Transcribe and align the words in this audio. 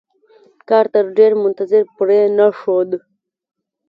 کارتر 0.69 1.05
ډېر 1.17 1.31
منتظر 1.43 1.81
پرې 1.97 2.19
نښود. 2.37 2.91